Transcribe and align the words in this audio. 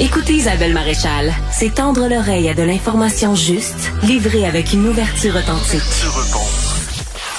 Écoutez 0.00 0.32
Isabelle 0.34 0.74
Maréchal, 0.74 1.32
c'est 1.52 1.74
tendre 1.74 2.08
l'oreille 2.08 2.48
à 2.48 2.54
de 2.54 2.64
l'information 2.64 3.36
juste, 3.36 3.92
livrée 4.02 4.44
avec 4.44 4.72
une 4.72 4.88
ouverture 4.88 5.36
authentique. 5.36 5.80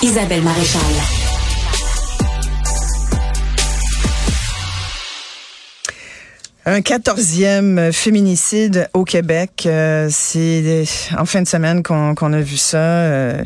Isabelle 0.02 0.42
Maréchal. 0.42 0.82
Un 6.66 6.82
quatorzième 6.82 7.92
féminicide 7.92 8.90
au 8.94 9.04
Québec. 9.04 9.64
Euh, 9.66 10.08
c'est 10.10 10.86
en 11.18 11.26
fin 11.26 11.42
de 11.42 11.48
semaine 11.48 11.84
qu'on 11.84 12.34
a 12.34 12.40
vu 12.40 12.58
ça. 12.58 12.78
euh, 12.78 13.44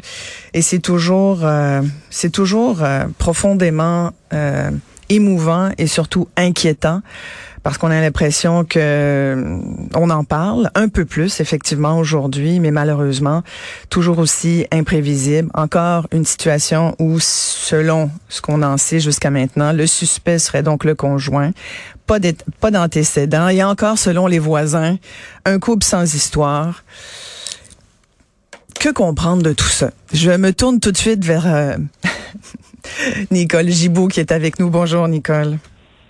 et 0.53 0.62
c'est 0.62 0.79
toujours, 0.79 1.39
euh, 1.43 1.81
c'est 2.12 2.31
toujours 2.31 2.84
euh, 2.84 3.05
profondément 3.17 4.12
euh, 4.34 4.70
émouvant 5.09 5.71
et 5.79 5.87
surtout 5.87 6.29
inquiétant 6.37 7.01
parce 7.63 7.77
qu'on 7.77 7.91
a 7.91 7.99
l'impression 8.02 8.63
que 8.63 8.80
euh, 8.80 9.59
on 9.95 10.09
en 10.09 10.23
parle 10.23 10.70
un 10.76 10.88
peu 10.88 11.05
plus 11.05 11.40
effectivement 11.40 11.98
aujourd'hui, 11.98 12.60
mais 12.60 12.71
malheureusement 12.71 13.43
toujours 13.90 14.20
aussi 14.20 14.66
imprévisible. 14.71 15.49
Encore 15.54 16.07
une 16.12 16.26
situation 16.26 16.96
où, 16.99 17.20
selon 17.20 18.10
ce 18.29 18.41
qu'on 18.41 18.63
en 18.63 18.77
sait 18.77 18.99
jusqu'à 18.99 19.29
maintenant, 19.29 19.74
le 19.74 19.88
suspect 19.88 20.40
serait 20.40 20.63
donc 20.63 20.84
le 20.84 20.96
conjoint, 20.96 21.51
pas 22.05 22.71
d'antécédents 22.71 23.49
et 23.49 23.63
encore 23.63 23.98
selon 23.98 24.27
les 24.27 24.40
voisins, 24.40 24.98
un 25.46 25.60
couple 25.60 25.85
sans 25.85 26.13
histoire. 26.13 26.84
Que 28.79 28.90
comprendre 28.90 29.44
de 29.44 29.51
tout 29.51 29.68
ça? 29.68 29.91
Je 30.13 30.32
me 30.32 30.54
tourne 30.54 30.79
tout 30.79 30.91
de 30.91 30.98
suite 30.98 31.26
vers 31.26 31.46
euh, 31.46 31.76
Nicole 33.32 33.68
Gibault 33.70 34.07
qui 34.07 34.21
est 34.21 34.32
avec 34.32 34.57
nous. 34.60 34.70
Bonjour 34.70 35.07
Nicole. 35.07 35.57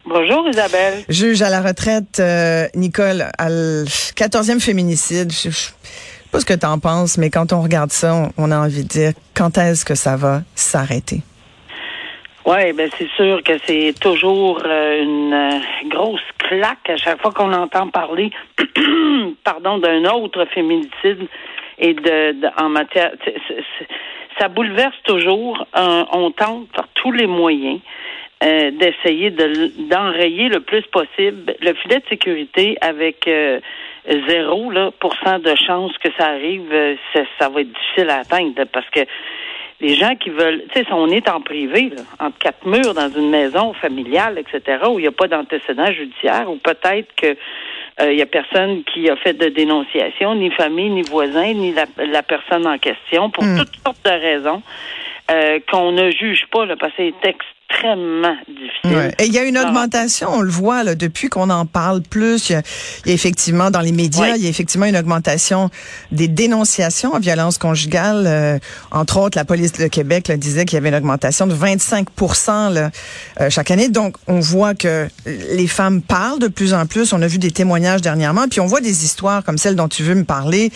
Bonjour 0.09 0.47
Isabelle. 0.49 1.03
Juge 1.07 1.41
à 1.43 1.49
la 1.52 1.61
retraite, 1.61 2.19
euh, 2.19 2.65
Nicole, 2.73 3.25
à 3.38 3.49
le 3.49 3.83
14e 3.85 4.59
féminicide. 4.59 5.31
Je, 5.31 5.51
je 5.51 5.55
sais 5.55 5.73
pas 6.31 6.39
ce 6.39 6.45
que 6.45 6.55
tu 6.55 6.66
en 6.66 6.79
penses, 6.79 7.19
mais 7.19 7.29
quand 7.29 7.53
on 7.53 7.61
regarde 7.61 7.91
ça, 7.91 8.16
on, 8.16 8.29
on 8.39 8.51
a 8.51 8.57
envie 8.57 8.83
de 8.83 8.88
dire 8.89 9.11
quand 9.35 9.55
est-ce 9.59 9.85
que 9.85 9.93
ça 9.93 10.17
va 10.17 10.41
s'arrêter? 10.55 11.21
Oui, 12.47 12.73
ben 12.73 12.89
c'est 12.97 13.09
sûr 13.16 13.43
que 13.43 13.53
c'est 13.67 13.93
toujours 14.01 14.63
euh, 14.66 15.03
une 15.03 15.33
euh, 15.33 15.59
grosse 15.89 16.19
claque 16.39 16.89
à 16.89 16.97
chaque 16.97 17.21
fois 17.21 17.31
qu'on 17.31 17.53
entend 17.53 17.89
parler 17.89 18.31
pardon 19.44 19.77
d'un 19.77 20.05
autre 20.05 20.45
féminicide 20.55 21.27
et 21.77 21.94
de, 21.94 22.41
de- 22.41 22.49
en 22.61 22.69
matière 22.69 23.11
ça 24.39 24.47
bouleverse 24.47 24.95
toujours. 25.03 25.67
Euh, 25.75 26.03
on 26.13 26.31
tente 26.31 26.69
par 26.71 26.88
tous 26.95 27.11
les 27.11 27.27
moyens 27.27 27.79
euh, 28.43 28.71
d'essayer 28.71 29.31
d'enrayer 29.31 30.49
le 30.49 30.61
plus 30.61 30.83
possible 30.83 31.53
le 31.61 31.73
filet 31.73 31.97
de 31.99 32.05
sécurité 32.09 32.77
avec 32.81 33.27
euh, 33.27 33.59
zéro 34.27 34.71
là, 34.71 34.91
pour 34.99 35.13
cent 35.23 35.39
de 35.39 35.53
chance 35.55 35.91
que 35.97 36.09
ça 36.17 36.27
arrive, 36.27 36.71
euh, 36.71 36.95
ça, 37.13 37.21
ça 37.37 37.49
va 37.49 37.61
être 37.61 37.71
difficile 37.71 38.09
à 38.09 38.19
atteindre 38.19 38.63
parce 38.71 38.89
que 38.91 39.01
les 39.81 39.95
gens 39.95 40.16
qui 40.16 40.29
veulent, 40.29 40.63
tu 40.73 40.79
sais, 40.79 40.85
si 40.85 40.91
on 40.94 41.07
est 41.07 41.29
en 41.29 41.39
privé, 41.39 41.89
là, 41.95 42.01
entre 42.19 42.38
quatre 42.38 42.66
murs 42.66 42.94
dans 42.94 43.09
une 43.09 43.29
maison 43.29 43.73
familiale, 43.73 44.38
etc., 44.38 44.78
où 44.89 44.99
il 44.99 45.03
n'y 45.03 45.07
a 45.07 45.11
pas 45.13 45.28
d'antécédent 45.29 45.89
judiciaire, 45.94 46.49
ou 46.49 46.57
peut-être 46.57 47.16
que 47.16 47.28
euh, 48.01 48.11
il 48.11 48.17
y 48.19 48.22
a 48.22 48.25
personne 48.25 48.83
qui 48.83 49.09
a 49.09 49.16
fait 49.16 49.33
de 49.33 49.47
dénonciation, 49.47 50.35
ni 50.35 50.49
famille, 50.51 50.89
ni 50.89 51.01
voisin, 51.03 51.53
ni 51.53 51.72
la, 51.73 51.85
la 52.05 52.23
personne 52.23 52.67
en 52.67 52.78
question, 52.78 53.29
pour 53.29 53.44
Mm. 53.45 53.57
toutes 53.59 53.75
sortes 53.81 54.03
de 54.05 54.11
raisons, 54.11 54.61
euh, 55.31 55.59
qu'on 55.72 55.94
ne 55.94 56.11
juge 56.11 56.45
pas, 56.51 56.66
là, 56.66 56.75
parce 56.78 56.91
que 56.94 57.03
c'est 57.03 57.28
extrêmement 57.69 58.35
difficile. 58.47 58.97
Ouais. 58.97 59.13
Et 59.19 59.25
il 59.25 59.34
y 59.34 59.38
a 59.38 59.44
une 59.44 59.57
Ah. 59.57 59.68
augmentation, 59.68 60.30
on 60.31 60.41
le 60.41 60.50
voit 60.50 60.84
là, 60.84 60.96
depuis 60.96 61.30
qu'on 61.30 61.50
en 61.50 61.66
parle 61.66 62.02
plus. 62.02 62.50
Il 62.50 62.53
y, 62.53 62.56
a, 62.56 62.62
il 63.06 63.09
y 63.09 63.12
a 63.12 63.13
effectivement 63.13 63.69
dans 63.72 63.81
les 63.81 63.91
médias, 63.91 64.22
Ouais. 64.31 64.34
il 64.38 64.44
y 64.44 64.47
a 64.47 64.50
effectivement 64.50 64.85
une 64.85 64.97
augmentation 64.97 65.69
des 66.12 66.28
dénonciations 66.28 67.13
en 67.13 67.19
violence 67.19 67.58
conjugale. 67.58 68.25
Euh, 68.28 68.59
entre 68.91 69.18
autres, 69.19 69.38
la 69.38 69.46
police 69.46 69.74
de 69.74 69.88
Québec 69.88 70.28
là, 70.28 70.38
disait 70.38 70.66
qu'il 70.66 70.75
y 70.75 70.78
avait 70.78 70.90
une 70.90 70.96
augmentation 70.96 71.47
de 71.47 71.53
25 71.53 72.08
là, 72.74 72.91
euh, 73.40 73.50
chaque 73.50 73.72
année. 73.72 73.90
Donc, 73.90 74.16
on 74.28 74.40
voit 74.40 74.74
que 74.74 75.08
les 75.25 75.68
femmes 75.68 76.02
parlent 76.02 76.40
de 76.40 76.47
plus 76.47 76.74
en 76.74 76.85
plus. 76.85 77.13
On 77.13 77.22
a 77.22 77.28
vu 77.28 77.38
des 77.38 77.52
témoignages 77.52 78.02
dernièrement, 78.02 78.47
puis 78.50 78.59
on 78.59 78.66
voit 78.66 78.81
des 78.81 79.06
histoires 79.06 79.44
comme 79.44 79.58
celle 79.58 79.75
dont 79.75 79.88
tu 79.88 80.03
veux 80.03 80.16
me 80.16 80.25
parler, 80.25 80.72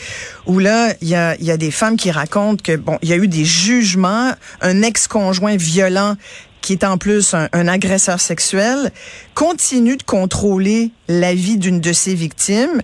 où 0.45 0.59
là, 0.59 0.93
il 1.01 1.07
y 1.09 1.15
a, 1.15 1.35
il 1.35 1.45
y 1.45 1.51
a 1.51 1.57
des 1.57 1.71
femmes 1.71 1.97
qui 1.97 2.11
racontent 2.11 2.61
que 2.63 2.75
bon, 2.75 2.97
il 3.01 3.09
y 3.09 3.13
a 3.13 3.17
eu 3.17 3.27
des 3.27 3.45
jugements, 3.45 4.31
un 4.61 4.81
ex-conjoint 4.83 5.55
violent 5.57 6.15
qui 6.63 6.73
est 6.73 6.83
en 6.83 6.97
plus 6.97 7.35
un, 7.35 7.67
agresseur 7.67 8.19
sexuel, 8.19 8.89
continue 9.35 9.97
de 9.97 10.03
contrôler 10.03 10.89
la 11.07 11.33
vie 11.33 11.57
d'une 11.57 11.81
de 11.81 11.91
ses 11.91 12.15
victimes 12.15 12.81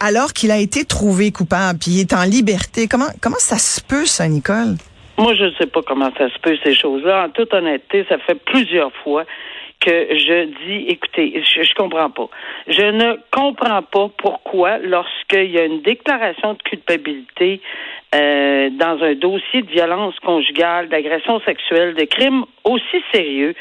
alors 0.00 0.32
qu'il 0.32 0.50
a 0.50 0.58
été 0.58 0.84
trouvé 0.84 1.30
coupable, 1.30 1.78
puis 1.78 1.92
il 1.92 2.00
est 2.00 2.12
en 2.12 2.24
liberté. 2.24 2.88
Comment 2.88 3.08
comment 3.22 3.38
ça 3.38 3.56
se 3.56 3.80
peut 3.80 4.04
ça, 4.04 4.28
Nicole? 4.28 4.74
Moi, 5.16 5.34
je 5.34 5.44
ne 5.44 5.50
sais 5.52 5.66
pas 5.66 5.80
comment 5.86 6.10
ça 6.18 6.28
se 6.28 6.38
peut, 6.40 6.56
ces 6.64 6.74
choses-là. 6.74 7.26
En 7.26 7.28
toute 7.28 7.52
honnêteté, 7.54 8.04
ça 8.08 8.18
fait 8.18 8.34
plusieurs 8.34 8.92
fois 9.04 9.24
que 9.80 9.90
je 10.10 10.44
dis, 10.64 10.86
écoutez, 10.88 11.42
je, 11.42 11.74
comprends 11.74 12.10
pas. 12.10 12.28
Je 12.68 12.82
ne 12.82 13.16
comprends 13.30 13.82
pas 13.82 14.10
pourquoi, 14.18 14.78
lorsqu'il 14.78 15.50
y 15.50 15.58
a 15.58 15.64
une 15.64 15.80
déclaration 15.82 16.54
de 16.54 16.62
culpabilité 16.62 17.60
euh, 18.14 18.70
dans 18.70 19.02
un 19.02 19.14
dossier 19.14 19.62
de 19.62 19.70
violence 19.70 20.18
conjugale, 20.20 20.88
d'agression 20.88 21.40
sexuelle, 21.40 21.94
de 21.94 22.04
crimes 22.04 22.44
aussi 22.64 23.02
sérieux 23.12 23.54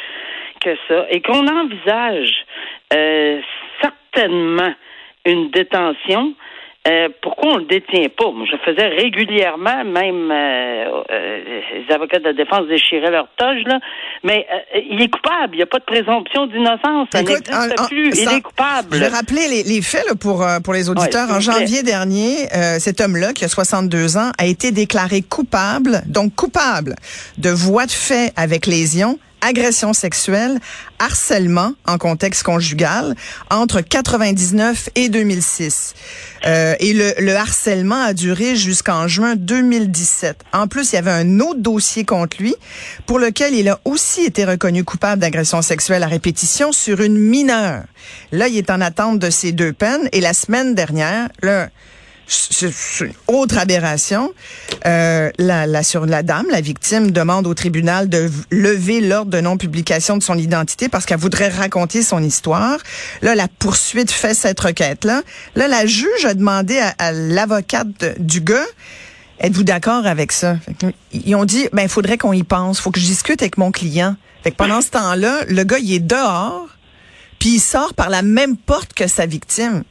que 0.61 0.75
ça, 0.87 1.05
et 1.09 1.21
qu'on 1.21 1.47
envisage 1.47 2.45
euh, 2.93 3.39
certainement 3.81 4.73
une 5.25 5.49
détention, 5.51 6.33
euh, 6.87 7.09
pourquoi 7.21 7.53
on 7.53 7.57
le 7.57 7.65
détient 7.65 8.07
pas? 8.17 8.31
Moi, 8.31 8.45
je 8.49 8.53
le 8.53 8.59
faisais 8.59 8.87
régulièrement, 8.87 9.83
même 9.83 10.31
euh, 10.31 11.01
euh, 11.11 11.61
les 11.75 11.93
avocats 11.93 12.19
de 12.19 12.23
la 12.23 12.33
défense 12.33 12.67
déchiraient 12.67 13.11
leur 13.11 13.27
toge, 13.37 13.63
là. 13.65 13.79
Mais 14.23 14.47
euh, 14.51 14.79
il 14.89 15.01
est 15.01 15.09
coupable. 15.09 15.53
Il 15.53 15.57
n'y 15.57 15.63
a 15.63 15.65
pas 15.65 15.79
de 15.79 15.83
présomption 15.83 16.47
d'innocence. 16.47 17.09
Ça 17.11 17.21
n'existe 17.21 17.51
plus. 17.89 18.11
il 18.15 18.29
est 18.29 18.41
coupable. 18.41 18.87
Je 18.93 18.99
vais 18.99 19.07
rappeler 19.09 19.47
les, 19.49 19.63
les 19.63 19.81
faits 19.81 20.05
là, 20.07 20.15
pour 20.15 20.41
euh, 20.41 20.59
pour 20.61 20.73
les 20.73 20.89
auditeurs. 20.89 21.27
Ouais, 21.27 21.35
en 21.35 21.39
janvier 21.41 21.83
dernier, 21.83 22.47
euh, 22.55 22.79
cet 22.79 23.01
homme-là, 23.01 23.33
qui 23.33 23.43
a 23.43 23.49
62 23.49 24.17
ans, 24.17 24.31
a 24.37 24.45
été 24.45 24.71
déclaré 24.71 25.21
coupable, 25.21 26.01
donc 26.07 26.33
coupable 26.35 26.95
de 27.37 27.49
voie 27.49 27.87
de 27.87 27.91
fait 27.91 28.31
avec 28.37 28.65
lésion, 28.65 29.19
agression 29.41 29.93
sexuelle, 29.93 30.59
harcèlement 30.99 31.73
en 31.85 31.97
contexte 31.97 32.43
conjugal 32.43 33.15
entre 33.49 33.81
99 33.81 34.89
et 34.95 35.09
2006. 35.09 35.93
Euh, 36.45 36.75
et 36.79 36.93
le, 36.93 37.13
le 37.19 37.35
harcèlement 37.35 38.01
a 38.01 38.13
duré 38.13 38.55
jusqu'en 38.55 39.07
juin 39.07 39.35
2017. 39.35 40.43
En 40.53 40.67
plus, 40.67 40.91
il 40.91 40.95
y 40.95 40.97
avait 40.97 41.11
un 41.11 41.39
autre 41.39 41.59
dossier 41.59 42.05
contre 42.05 42.37
lui 42.39 42.55
pour 43.05 43.19
lequel 43.19 43.53
il 43.53 43.69
a 43.69 43.79
aussi 43.85 44.25
été 44.25 44.45
reconnu 44.45 44.83
coupable 44.83 45.21
d'agression 45.21 45.61
sexuelle 45.61 46.03
à 46.03 46.07
répétition 46.07 46.71
sur 46.71 47.01
une 47.01 47.17
mineure. 47.17 47.83
Là, 48.31 48.47
il 48.47 48.57
est 48.57 48.69
en 48.69 48.81
attente 48.81 49.19
de 49.19 49.29
ces 49.29 49.51
deux 49.51 49.73
peines 49.73 50.09
et 50.11 50.21
la 50.21 50.33
semaine 50.33 50.75
dernière, 50.75 51.29
une 51.43 51.69
autre 53.27 53.57
aberration. 53.57 54.31
Euh, 54.85 55.31
la, 55.37 55.83
sur 55.83 56.05
la 56.05 56.23
dame, 56.23 56.45
la 56.51 56.61
victime, 56.61 57.11
demande 57.11 57.47
au 57.47 57.53
tribunal 57.53 58.09
de 58.09 58.29
lever 58.51 59.01
l'ordre 59.01 59.31
de 59.31 59.41
non-publication 59.41 60.17
de 60.17 60.23
son 60.23 60.37
identité 60.37 60.89
parce 60.89 61.05
qu'elle 61.05 61.19
voudrait 61.19 61.49
raconter 61.49 62.03
son 62.03 62.23
histoire. 62.23 62.77
Là, 63.21 63.35
la 63.35 63.47
poursuite 63.47 64.11
fait 64.11 64.33
cette 64.33 64.59
requête-là. 64.59 65.21
Là, 65.55 65.67
la 65.67 65.85
juge 65.85 66.25
a 66.25 66.33
demandé 66.33 66.79
à, 66.79 66.93
à 66.97 67.11
l'avocate 67.11 68.19
du 68.19 68.41
gars, 68.41 68.65
êtes-vous 69.39 69.63
d'accord 69.63 70.05
avec 70.05 70.31
ça? 70.31 70.57
Ils 71.11 71.35
ont 71.35 71.45
dit, 71.45 71.67
ben, 71.73 71.83
il 71.83 71.89
faudrait 71.89 72.17
qu'on 72.17 72.33
y 72.33 72.43
pense. 72.43 72.79
faut 72.79 72.91
que 72.91 72.99
je 72.99 73.05
discute 73.05 73.41
avec 73.41 73.57
mon 73.57 73.71
client. 73.71 74.15
Fait 74.43 74.51
que 74.51 74.55
pendant 74.55 74.81
ce 74.81 74.89
temps-là, 74.89 75.43
le 75.47 75.63
gars, 75.63 75.79
il 75.79 75.93
est 75.93 75.99
dehors, 75.99 76.67
puis 77.39 77.55
il 77.55 77.59
sort 77.59 77.93
par 77.93 78.09
la 78.09 78.21
même 78.21 78.55
porte 78.55 78.93
que 78.93 79.07
sa 79.07 79.25
victime. 79.25 79.83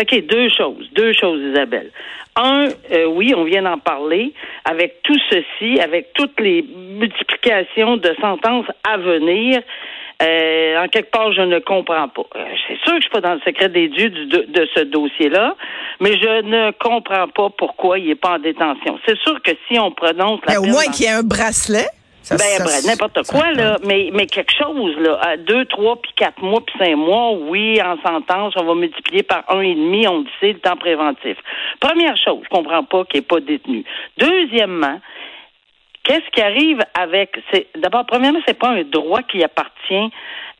OK, 0.00 0.26
deux 0.26 0.48
choses. 0.50 0.88
Deux 0.94 1.12
choses, 1.12 1.40
Isabelle. 1.42 1.90
Un, 2.36 2.68
euh, 2.92 3.06
oui, 3.06 3.34
on 3.36 3.44
vient 3.44 3.62
d'en 3.62 3.78
parler. 3.78 4.32
Avec 4.64 5.02
tout 5.02 5.18
ceci, 5.30 5.80
avec 5.80 6.12
toutes 6.14 6.38
les 6.40 6.62
multiplications 6.62 7.96
de 7.96 8.14
sentences 8.20 8.66
à 8.84 8.96
venir, 8.96 9.60
Euh, 10.20 10.82
en 10.82 10.88
quelque 10.88 11.12
part, 11.12 11.32
je 11.32 11.42
ne 11.42 11.60
comprends 11.60 12.08
pas. 12.08 12.22
Euh, 12.34 12.44
c'est 12.66 12.76
sûr 12.78 12.94
que 12.94 12.96
je 12.96 13.02
suis 13.02 13.10
pas 13.10 13.20
dans 13.20 13.34
le 13.34 13.40
secret 13.46 13.68
des 13.68 13.86
dieux 13.86 14.10
de, 14.10 14.46
de 14.48 14.68
ce 14.74 14.80
dossier-là, 14.80 15.54
mais 16.00 16.18
je 16.18 16.42
ne 16.42 16.72
comprends 16.72 17.28
pas 17.28 17.50
pourquoi 17.56 18.00
il 18.00 18.08
n'est 18.08 18.16
pas 18.16 18.34
en 18.34 18.38
détention. 18.40 18.98
C'est 19.06 19.16
sûr 19.18 19.40
que 19.42 19.52
si 19.68 19.78
on 19.78 19.92
prononce 19.92 20.40
la 20.44 20.54
Mais 20.54 20.58
au 20.58 20.64
moins 20.64 20.86
qu'il 20.92 21.04
y 21.04 21.08
ait 21.08 21.12
un 21.12 21.22
bracelet. 21.22 21.86
Ça, 22.22 22.36
ben, 22.36 22.42
ça, 22.42 22.64
bref, 22.64 22.74
ça- 22.74 22.90
n'importe 22.90 23.26
quoi, 23.28 23.52
là, 23.52 23.76
mais, 23.86 24.10
mais 24.12 24.26
quelque 24.26 24.52
chose, 24.52 24.96
là, 24.98 25.18
à 25.22 25.36
deux, 25.36 25.64
trois, 25.66 25.96
puis 26.00 26.12
quatre 26.14 26.42
mois, 26.42 26.60
puis 26.60 26.74
cinq 26.78 26.96
mois, 26.96 27.32
oui, 27.32 27.80
en 27.80 27.96
sentence, 28.06 28.54
on 28.56 28.64
va 28.64 28.74
multiplier 28.74 29.22
par 29.22 29.44
un 29.48 29.60
et 29.60 29.74
demi, 29.74 30.06
on 30.06 30.20
dit 30.22 30.30
c'est 30.40 30.52
le 30.52 30.58
temps 30.60 30.76
préventif. 30.76 31.38
Première 31.80 32.16
chose, 32.16 32.40
je 32.44 32.48
comprends 32.50 32.84
pas 32.84 33.04
qu'il 33.06 33.20
n'est 33.20 33.26
pas 33.26 33.40
détenu. 33.40 33.84
Deuxièmement, 34.18 35.00
qu'est-ce 36.04 36.28
qui 36.32 36.42
arrive 36.42 36.80
avec, 36.94 37.38
c'est, 37.52 37.68
d'abord, 37.76 38.04
premièrement, 38.06 38.40
c'est 38.46 38.58
pas 38.58 38.68
un 38.70 38.82
droit 38.82 39.22
qui 39.22 39.42
appartient 39.42 40.10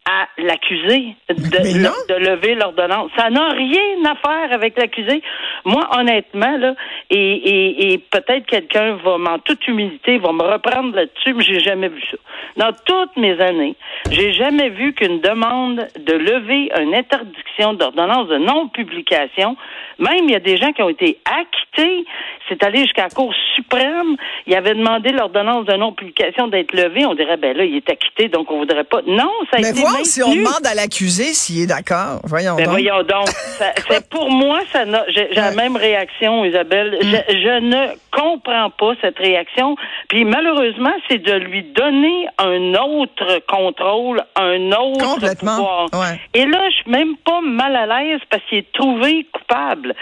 à 0.05 0.27
l'accusé 0.39 1.17
de, 1.29 2.15
lever 2.15 2.55
l'ordonnance. 2.55 3.11
Ça 3.17 3.31
n'a 3.31 3.49
rien 3.51 4.05
à 4.05 4.15
faire 4.15 4.53
avec 4.53 4.79
l'accusé. 4.79 5.23
Moi, 5.65 5.87
honnêtement, 5.99 6.57
là, 6.57 6.75
et, 7.11 7.17
et, 7.17 7.93
et 7.93 7.99
peut-être 7.99 8.47
quelqu'un 8.47 8.97
va, 8.97 9.17
en 9.31 9.39
toute 9.39 9.67
humilité, 9.69 10.19
va 10.19 10.33
me 10.33 10.43
reprendre 10.43 10.95
là-dessus, 10.95 11.35
mais 11.35 11.45
j'ai 11.45 11.61
jamais 11.61 11.89
vu 11.89 12.01
ça. 12.11 12.17
Dans 12.57 12.73
toutes 12.85 13.17
mes 13.17 13.41
années, 13.41 13.77
j'ai 14.11 14.33
jamais 14.33 14.71
vu 14.71 14.95
qu'une 14.95 15.21
demande 15.21 15.87
de 15.99 16.13
lever 16.13 16.71
une 16.81 16.95
interdiction 16.95 17.75
d'ordonnance 17.75 18.29
de 18.29 18.39
non-publication, 18.39 19.57
même 19.99 20.25
il 20.25 20.31
y 20.31 20.37
a 20.37 20.41
des 20.41 20.57
gens 20.57 20.73
qui 20.73 20.83
ont 20.83 20.89
été 20.89 21.19
acquittés, 21.25 22.05
c'est 22.49 22.63
allé 22.63 22.81
jusqu'à 22.83 23.05
la 23.05 23.11
Cour 23.11 23.35
suprême, 23.55 24.17
ils 24.47 24.55
avaient 24.55 24.75
demandé 24.75 25.11
l'ordonnance 25.11 25.67
de 25.67 25.75
non-publication 25.75 26.49
d'être 26.49 26.73
levée, 26.73 27.05
on 27.07 27.15
dirait, 27.15 27.37
ben 27.37 27.57
là, 27.57 27.65
il 27.65 27.77
est 27.77 27.91
acquitté, 27.91 28.29
donc 28.29 28.51
on 28.51 28.59
voudrait 28.59 28.85
pas. 28.85 29.01
Non, 29.07 29.31
ça 29.51 29.59
a 29.59 29.61
Mais 29.61 29.71
été 29.71 29.83
voir 29.91 30.05
si 30.07 30.23
on 30.23 30.35
demande 30.35 30.67
à 30.71 30.75
l'accusé 30.75 31.25
s'il 31.33 31.63
est 31.63 31.67
d'accord. 31.67 32.21
Voyons 32.25 32.57
Ben 32.57 32.65
donc. 32.65 32.73
voyons 32.73 33.03
donc. 33.03 33.29
Ça- 33.29 33.73
pour 34.11 34.31
moi, 34.31 34.61
ça 34.73 34.85
j'ai 35.09 35.29
la 35.35 35.51
même 35.53 35.77
réaction, 35.77 36.45
Isabelle. 36.45 36.97
Je, 37.01 37.07
je 37.37 37.61
ne 37.61 37.87
comprends 38.11 38.71
pas 38.71 38.93
cette 39.01 39.19
réaction. 39.19 39.77
Puis 40.09 40.25
malheureusement, 40.25 40.93
c'est 41.09 41.19
de 41.19 41.33
lui 41.35 41.63
donner 41.63 42.27
un 42.39 42.75
autre 42.75 43.41
contrôle, 43.49 44.23
un 44.37 44.71
autre 44.73 45.05
Complètement. 45.15 45.57
pouvoir. 45.57 45.89
Ouais. 45.93 46.21
Et 46.35 46.47
là, 46.47 46.59
je 46.71 46.75
suis 46.77 46.91
même 46.91 47.17
pas 47.25 47.41
mal 47.43 47.75
à 47.77 47.87
l'aise 47.87 48.21
parce 48.31 48.43
qu'il 48.49 48.59
est 48.59 48.73
trouvé 48.73 49.27
coupable. 49.33 49.95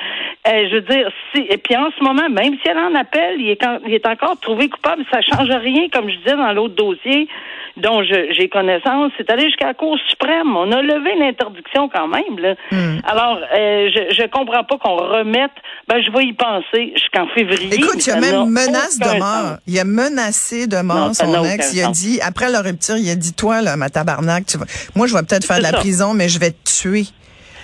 Euh, 0.49 0.69
je 0.71 0.75
veux 0.77 0.81
dire, 0.83 1.11
si, 1.35 1.43
et 1.49 1.57
puis 1.59 1.77
en 1.77 1.89
ce 1.99 2.03
moment, 2.03 2.29
même 2.31 2.55
si 2.63 2.69
elle 2.69 2.79
en 2.79 2.95
appelle, 2.95 3.41
il 3.41 3.51
est, 3.51 3.57
quand- 3.57 3.79
il 3.87 3.95
est 3.95 4.07
encore 4.07 4.39
trouvé 4.41 4.69
coupable. 4.69 5.05
Ça 5.11 5.21
change 5.21 5.51
rien, 5.51 5.89
comme 5.93 6.09
je 6.09 6.17
disais 6.17 6.37
dans 6.37 6.53
l'autre 6.53 6.75
dossier 6.75 7.29
dont 7.77 8.03
j'ai 8.03 8.49
connaissance. 8.49 9.13
C'est 9.19 9.29
allé 9.31 9.45
jusqu'à 9.45 9.67
la 9.67 9.75
Cour 9.77 9.97
suprême. 10.09 10.57
On 10.57 10.71
a 10.73 10.83
levé 10.83 11.15
l'interdiction 11.19 11.89
quand 11.89 12.09
même. 12.09 12.39
Là. 12.39 12.55
Hmm. 12.71 12.99
Alors, 13.05 13.39
euh, 13.39 13.89
je, 13.95 14.15
je 14.15 14.27
comprends 14.29 14.65
pas 14.65 14.79
qu'on 14.79 14.97
remette. 14.97 15.53
Ben, 15.89 16.03
je 16.03 16.11
vais 16.11 16.25
y 16.25 16.33
penser 16.33 16.93
jusqu'en 16.95 17.27
février. 17.29 17.75
Écoute, 17.75 18.07
il 18.07 18.11
y 18.11 18.13
a 18.13 18.21
même 18.21 18.33
n'a 18.33 18.45
menace 18.45 18.99
de 18.99 19.19
mort. 19.19 19.59
Il 19.67 19.79
a 19.79 19.85
menacé 19.85 20.67
de 20.67 20.81
mort 20.83 21.09
Non, 21.09 21.15
son 21.15 21.45
ex. 21.45 21.73
Il 21.75 21.83
a 21.83 21.89
dit, 21.89 22.21
après 22.21 22.51
leur 22.51 22.65
rupture, 22.65 22.97
il 22.97 23.09
a 23.11 23.15
dit, 23.15 23.35
toi, 23.35 23.63
là, 23.63 23.77
ma 23.77 23.91
tabarnak, 23.91 24.47
tu 24.47 24.59
vas, 24.59 24.67
moi, 24.95 25.07
je 25.07 25.15
vais 25.15 25.23
peut-être 25.23 25.47
faire 25.47 25.59
de 25.59 25.63
la 25.63 25.71
ça. 25.71 25.79
prison, 25.79 26.15
mais 26.15 26.29
je 26.29 26.39
vais 26.39 26.51
te 26.51 26.65
tuer. 26.65 27.05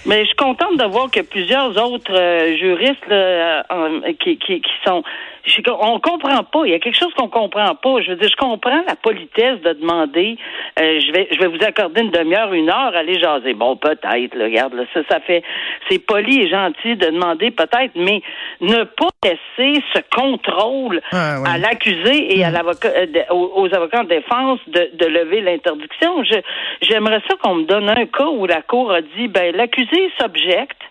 Mais 0.05 0.20
je 0.23 0.26
suis 0.26 0.37
contente 0.37 0.76
de 0.79 0.85
voir 0.85 1.11
que 1.11 1.20
plusieurs 1.20 1.76
autres 1.82 2.12
euh, 2.12 2.56
juristes 2.58 3.06
là, 3.08 3.65
euh, 3.73 4.12
qui, 4.23 4.37
qui, 4.37 4.61
qui 4.61 4.73
sont. 4.85 5.03
Je- 5.44 5.61
on 5.71 5.99
comprend 6.00 6.43
pas. 6.44 6.62
Il 6.65 6.73
y 6.73 6.75
a 6.75 6.79
quelque 6.79 6.99
chose 6.99 7.12
qu'on 7.15 7.29
comprend 7.29 7.75
pas. 7.75 8.00
Je 8.00 8.11
veux 8.11 8.17
dire, 8.17 8.29
je 8.31 8.37
comprends 8.37 8.83
la 8.87 8.97
politesse 8.97 9.61
de 9.62 9.73
demander. 9.75 10.37
euh, 10.81 11.00
je 11.00 11.12
vais, 11.12 11.29
je 11.33 11.39
vais 11.39 11.49
vous 11.49 11.62
accorder 11.65 12.03
une 12.03 12.11
demi-heure, 12.11 12.53
une 12.53 12.71
heure, 12.71 12.94
aller 12.97 13.19
jaser. 13.21 13.55
Bon, 13.55 13.77
peut-être. 13.77 14.35
Là, 14.35 14.44
regarde, 14.44 14.75
là, 14.75 14.85
ça, 14.94 15.00
ça 15.09 15.21
fait. 15.21 15.43
C'est 15.89 15.99
poli 15.99 16.43
et 16.43 16.49
gentil 16.49 16.97
de 16.97 17.06
demander, 17.06 17.50
peut-être, 17.50 17.93
mais 17.94 18.23
ne 18.61 18.85
pas 18.85 19.09
laisser 19.25 19.83
ce 19.94 20.00
contrôle 20.15 21.00
ouais. 21.12 21.49
à 21.49 21.59
l'accusé 21.59 22.37
et 22.39 22.44
à 22.44 22.50
l'avocat, 22.50 22.89
euh, 22.89 23.06
aux, 23.31 23.73
avocats 23.75 24.03
de 24.05 24.09
défense 24.09 24.61
de, 24.69 24.91
de 24.94 25.06
lever 25.06 25.41
l'interdiction. 25.41 26.25
Je, 26.25 26.37
j'aimerais 26.83 27.21
ça 27.29 27.37
qu'on 27.43 27.56
me 27.56 27.65
donne 27.65 27.89
un 27.89 28.06
cas 28.06 28.27
où 28.27 28.47
la 28.47 28.62
cour 28.62 28.93
a 28.93 29.00
dit, 29.03 29.29
ben 29.29 29.55
l'accusé 29.55 30.11
s'objecte. 30.21 30.81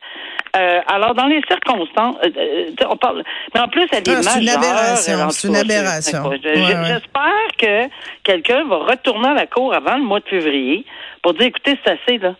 Euh, 0.55 0.81
alors 0.87 1.15
dans 1.15 1.27
les 1.27 1.41
circonstances, 1.47 2.17
euh, 2.25 2.29
euh, 2.37 2.85
on 2.89 2.97
parle, 2.97 3.23
mais 3.53 3.61
en 3.61 3.67
plus 3.67 3.87
elle 3.91 3.99
est 3.99 4.09
Ah, 4.09 4.21
c'est 4.21 4.41
une 4.41 4.49
aberration, 4.49 5.13
en 5.21 5.29
c'est 5.29 5.47
une 5.47 5.55
aberration. 5.55 6.27
Ouais, 6.27 6.39
ouais. 6.43 6.85
J'espère 6.87 7.47
que 7.57 7.89
quelqu'un 8.23 8.65
va 8.65 8.77
retourner 8.77 9.29
à 9.29 9.33
la 9.33 9.47
cour 9.47 9.73
avant 9.73 9.95
le 9.95 10.03
mois 10.03 10.19
de 10.19 10.27
février 10.27 10.85
pour 11.21 11.33
dire, 11.35 11.47
écoutez, 11.47 11.77
c'est 11.85 11.91
assez 11.91 12.17
là. 12.17 12.35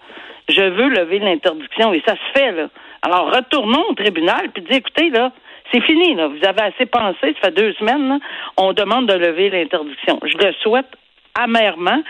Je 0.49 0.61
veux 0.61 0.89
lever 0.89 1.19
l'interdiction 1.19 1.93
et 1.93 2.03
ça 2.05 2.15
se 2.15 2.39
fait 2.39 2.51
là. 2.51 2.67
Alors 3.01 3.33
retournons 3.33 3.85
au 3.89 3.93
tribunal 3.93 4.49
puis 4.53 4.63
dire, 4.63 4.77
écoutez 4.77 5.09
là. 5.09 5.31
C'est 5.73 5.81
fini, 5.83 6.15
là. 6.15 6.27
Vous 6.27 6.45
avez 6.45 6.63
assez 6.63 6.85
pensé, 6.85 7.33
ça 7.41 7.47
fait 7.47 7.51
deux 7.51 7.71
semaines, 7.75 8.09
là. 8.09 8.17
On 8.57 8.73
demande 8.73 9.07
de 9.07 9.13
lever 9.13 9.49
l'interdiction. 9.49 10.19
Je 10.21 10.37
le 10.37 10.51
souhaite 10.61 10.87
amèrement, 11.35 12.03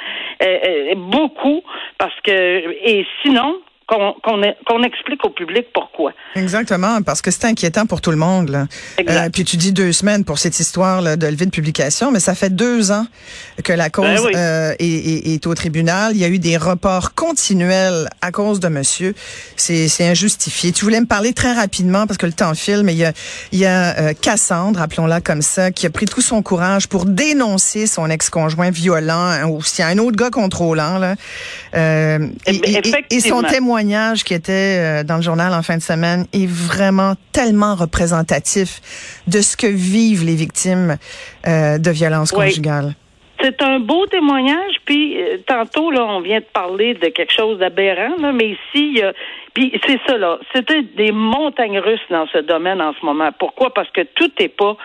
euh, 0.44 0.60
euh, 0.68 0.96
beaucoup, 0.96 1.62
parce 1.98 2.20
que, 2.24 2.32
et 2.32 3.06
sinon, 3.22 3.60
qu'on 3.96 4.84
explique 4.84 5.24
au 5.26 5.30
public 5.32 5.66
pourquoi. 5.74 6.14
Exactement, 6.36 7.02
parce 7.02 7.22
que 7.22 7.30
c'est 7.32 7.46
inquiétant 7.46 7.86
pour 7.86 8.00
tout 8.02 8.12
le 8.12 8.18
monde. 8.18 8.50
Là. 8.50 8.68
Exact. 8.98 9.26
Euh, 9.26 9.30
puis 9.30 9.44
tu 9.44 9.58
dis 9.58 9.74
deux 9.74 9.92
semaines 9.92 10.24
pour 10.24 10.40
cette 10.40 10.60
histoire 10.60 11.02
là, 11.02 11.18
de 11.18 11.28
levée 11.28 11.46
de 11.46 11.52
publication, 11.52 12.12
mais 12.12 12.20
ça 12.20 12.34
fait 12.36 12.50
deux 12.56 12.92
ans 12.92 13.06
que 13.64 13.74
la 13.74 13.90
cause 13.90 14.06
Ben 14.06 14.20
oui. 14.26 14.32
euh, 14.36 14.74
est, 14.80 14.86
est- 14.86 15.34
est 15.34 15.48
au 15.48 15.54
tribunal. 15.56 16.14
Il 16.16 16.22
y 16.22 16.26
a 16.26 16.30
eu 16.30 16.40
des 16.40 16.56
reports 16.58 17.14
continuels 17.16 18.08
à 18.22 18.32
cause 18.32 18.60
de 18.60 18.70
monsieur. 18.70 19.14
C'est 19.58 19.90
injustifié. 20.08 20.72
Tu 20.72 20.86
voulais 20.86 21.02
me 21.02 21.06
parler 21.06 21.34
très 21.34 21.52
rapidement 21.54 22.08
parce 22.08 22.18
que 22.18 22.26
le 22.26 22.34
temps 22.34 22.54
file, 22.54 22.84
mais 22.84 22.94
il 22.94 23.00
y 23.00 23.06
a, 23.06 23.12
il 23.52 23.60
y 23.60 23.66
a 23.66 23.98
euh, 24.00 24.14
Cassandre, 24.20 24.82
appelons-la 24.82 25.20
comme 25.22 25.42
ça, 25.42 25.72
qui 25.72 25.86
a 25.86 25.90
pris 25.90 26.06
tout 26.06 26.22
son 26.22 26.42
courage 26.42 26.88
pour 26.88 27.06
dénoncer 27.06 27.88
son 27.88 28.10
ex-conjoint 28.10 28.70
violent 28.72 29.50
ou 29.50 29.62
s'il 29.64 29.84
y 29.84 29.88
a 29.88 29.92
un 29.92 29.98
autre 29.98 30.16
gars 30.16 30.30
contrôlant. 30.30 30.98
Là. 30.98 31.16
Et, 31.74 31.78
et- 32.48 32.52
et- 32.56 32.78
et 32.78 33.20
son 33.20 33.42
Effectivement. 33.42 33.42
Témoignage 33.86 34.24
qui 34.24 34.34
était 34.36 34.78
euh, 35.02 35.04
dans 35.04 35.16
le 35.16 35.22
journal 35.24 35.54
en 35.54 35.64
fin 35.64 35.76
de 35.78 35.82
semaine 35.82 36.26
est 36.34 36.46
vraiment 36.48 37.16
tellement 37.32 37.74
représentatif 37.76 38.80
de 39.28 39.42
ce 39.42 39.58
que 39.58 39.68
vivent 39.68 40.24
les 40.24 40.36
victimes 40.36 40.98
euh, 41.48 41.78
de 41.80 41.90
violences 41.92 42.32
Oui. 42.32 42.46
conjugales. 42.50 42.96
C'est 43.42 43.60
un 43.64 43.80
beau 43.80 44.06
témoignage, 44.06 44.71
tantôt, 45.52 45.92
là, 45.92 46.06
on 46.06 46.22
vient 46.22 46.40
de 46.40 46.46
parler 46.54 46.94
de 46.94 47.08
quelque 47.08 47.34
chose 47.34 47.58
d'aberrant, 47.60 48.16
mais 48.34 48.56
ici, 48.58 49.02
a- 49.04 49.14
puis 49.54 49.78
c'est 49.86 50.00
ça, 50.08 50.18
là, 50.18 50.40
c'était 50.56 50.82
des 50.82 51.12
montagnes 51.12 51.80
russes 51.80 52.08
dans 52.10 52.26
ce 52.28 52.38
domaine 52.38 52.82
en 52.82 52.94
ce 52.94 53.06
moment. 53.06 53.30
Pourquoi? 53.38 53.74
Parce 53.74 53.90
que 53.92 54.02
tout 54.16 54.32
n'est 54.40 54.48
pas 54.64 54.78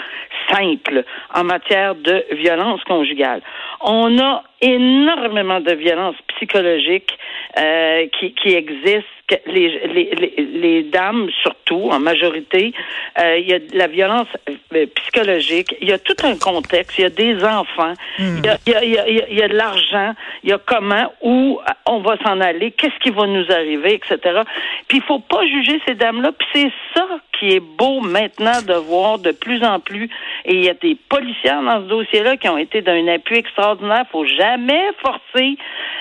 simple 0.51 1.05
en 1.35 1.45
matière 1.45 1.95
de 1.95 2.25
violence 2.33 2.83
conjugale. 2.85 3.43
On 3.81 4.19
a 4.19 4.43
énormément 4.61 5.61
de 5.61 5.73
violences 5.73 6.17
psychologiques 6.35 7.17
euh, 7.59 8.07
qui, 8.19 8.35
qui 8.35 8.55
existent. 8.55 9.16
Que 9.29 9.35
Les, 9.47 9.69
les, 9.89 10.11
les, 10.15 10.35
les 10.63 10.83
dames, 10.85 11.29
surtout, 11.43 11.89
en 11.91 11.99
majorité, 11.99 12.73
euh, 13.19 13.39
il 13.39 13.49
y 13.49 13.55
a 13.55 13.59
de 13.59 13.77
la 13.77 13.89
violence 13.89 14.29
euh, 14.75 14.87
psychologique, 14.95 15.75
il 15.81 15.89
y 15.89 15.93
a 15.93 15.99
tout 15.99 16.15
un 16.23 16.37
contexte, 16.37 16.97
il 16.99 17.03
y 17.03 17.05
a 17.07 17.11
des 17.11 17.43
enfants, 17.45 17.95
il 18.21 18.47
y 18.47 18.49
a- 18.49 18.59
il 18.67 18.73
y, 18.73 18.77
a, 18.77 18.85
il 18.85 18.91
y, 18.93 18.99
a, 18.99 19.09
il 19.09 19.17
y 19.17 19.21
a- 19.21 19.29
il 19.31 19.39
y 19.39 19.43
a 19.43 19.49
de 19.49 19.55
l'argent, 19.57 20.15
il 20.45 20.51
y 20.51 20.53
a 20.53 20.59
comment, 20.65 21.13
où 21.23 21.59
on 21.87 21.99
va 22.01 22.17
s'en 22.25 22.41
aller, 22.41 22.71
qu'est-ce 22.71 22.99
qui 23.01 23.11
va 23.11 23.27
nous 23.27 23.51
arriver, 23.51 23.95
etc. 23.95 24.43
Puis 24.89 24.99
il 24.99 25.03
faut 25.03 25.19
pas 25.19 25.45
juger 25.47 25.81
ces 25.87 25.95
dames-là, 25.95 26.31
puis 26.33 26.47
c'est 26.55 26.73
ça 26.95 27.07
qui 27.39 27.51
est 27.51 27.61
beau 27.61 28.01
maintenant 28.01 28.63
de 28.63 28.75
voir 28.75 29.19
de 29.19 29.33
plus 29.33 29.63
en 29.65 29.81
plus, 29.81 30.09
et 30.47 30.55
il 30.55 30.65
y 30.65 30.71
a 30.71 30.75
des 30.75 30.97
policiers 31.09 31.51
dans 31.51 31.83
ce 31.83 31.89
dossier-là 31.89 32.37
qui 32.37 32.49
ont 32.49 32.57
été 32.57 32.81
d'un 32.81 33.07
appui 33.09 33.37
extraordinaire. 33.37 34.05
faut 34.13 34.25
jamais 34.25 34.83
forcer 35.03 35.59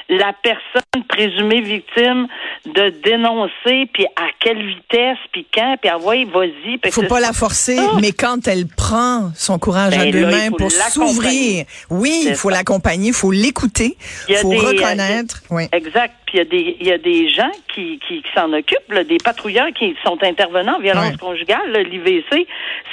la 0.07 0.33
personne 0.43 1.03
présumée 1.09 1.61
victime 1.61 2.27
de 2.65 2.89
dénoncer, 3.03 3.89
puis 3.91 4.05
à 4.15 4.27
quelle 4.39 4.63
vitesse, 4.63 5.17
puis 5.31 5.47
quand, 5.51 5.77
puis 5.81 5.89
ah 5.89 5.97
ouais, 5.97 6.25
vas-y. 6.25 6.79
Faut 6.91 7.03
pas 7.03 7.19
la 7.19 7.33
forcer, 7.33 7.77
mais 7.99 8.11
quand 8.11 8.47
elle 8.47 8.67
prend 8.67 9.31
son 9.35 9.57
courage 9.57 9.97
Ben 9.97 10.01
à 10.01 10.11
deux 10.11 10.21
là, 10.21 10.29
il 10.29 10.51
mains 10.51 10.51
pour 10.55 10.71
s'ouvrir, 10.71 11.65
oui, 11.89 12.25
il 12.27 12.35
faut 12.35 12.51
l'accompagner, 12.51 13.07
il 13.07 13.13
faut 13.13 13.31
l'écouter, 13.31 13.97
Il 14.29 14.35
faut 14.35 14.53
euh, 14.53 14.57
reconnaître. 14.57 15.41
oui. 15.49 15.63
Exact. 15.71 16.13
Il 16.36 16.39
y 16.39 16.42
a 16.42 16.44
des, 16.44 16.75
il 16.82 16.88
y 16.88 16.92
a 16.92 16.98
des 16.98 17.30
gens 17.30 17.51
qui, 17.74 17.98
qui, 18.06 18.22
qui 18.22 18.30
s'en 18.36 18.51
occupent, 18.51 18.92
là, 18.92 19.06
des 19.06 19.15
patrouilleurs 19.24 19.72
qui 19.74 19.96
sont 20.04 20.22
intervenants 20.22 20.75
en 20.75 20.80
violence 20.82 21.12
Ouais. 21.12 21.18
conjugale, 21.18 21.72
l'IVC. 21.89 22.46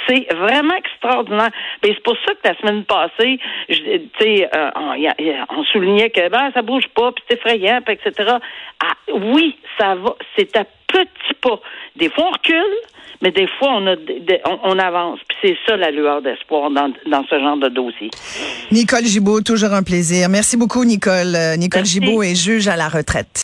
C'est 0.07 0.31
vraiment 0.33 0.75
extraordinaire. 0.75 1.49
Mais 1.83 1.89
c'est 1.93 2.03
pour 2.03 2.15
ça 2.25 2.33
que 2.35 2.47
la 2.47 2.55
semaine 2.57 2.85
passée, 2.85 3.37
je- 3.67 3.75
tu 3.97 4.09
sais, 4.17 4.49
euh, 4.55 4.69
on, 4.77 4.93
y 4.93 5.07
a- 5.09 5.15
y 5.21 5.31
a- 5.31 5.45
on 5.49 5.61
soulignait 5.65 6.09
que 6.09 6.29
ben, 6.29 6.51
ça 6.53 6.61
bouge 6.61 6.87
pas, 6.95 7.11
puis 7.11 7.21
c'est 7.27 7.35
effrayant, 7.37 7.81
etc. 7.85 8.37
Ah, 8.81 8.93
oui, 9.13 9.57
ça 9.77 9.95
va. 9.95 10.15
C'est 10.37 10.55
à 10.55 10.63
petits 10.87 11.33
pas. 11.41 11.59
Des 11.97 12.09
fois, 12.11 12.27
on 12.27 12.31
recule, 12.31 12.77
mais 13.21 13.31
des 13.31 13.47
fois, 13.59 13.69
on, 13.77 13.87
a, 13.87 13.95
on, 14.63 14.79
avance. 14.79 15.19
Puis 15.27 15.37
c'est 15.41 15.57
ça 15.65 15.77
la 15.77 15.91
lueur 15.91 16.21
d'espoir 16.21 16.69
dans, 16.71 16.91
dans 17.09 17.23
ce 17.29 17.39
genre 17.39 17.57
de 17.57 17.69
dossier. 17.69 18.09
Nicole 18.71 19.05
Gibault, 19.05 19.41
toujours 19.41 19.73
un 19.73 19.83
plaisir. 19.83 20.29
Merci 20.29 20.57
beaucoup, 20.57 20.83
Nicole. 20.83 21.35
Euh, 21.35 21.55
Nicole 21.55 21.85
Gibault 21.85 22.23
est 22.23 22.35
juge 22.35 22.67
à 22.67 22.75
la 22.75 22.89
retraite. 22.89 23.41